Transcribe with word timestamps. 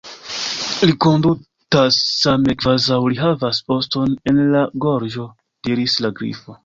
"Li 0.89 0.93
kondutas 1.05 1.99
same 2.13 2.55
kvazaŭ 2.63 2.99
li 3.09 3.19
havas 3.25 3.63
oston 3.79 4.17
en 4.33 4.41
la 4.55 4.67
gorĝo," 4.87 5.29
diris 5.69 5.99
la 6.07 6.13
Grifo. 6.23 6.59